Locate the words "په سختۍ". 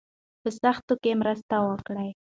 0.41-0.93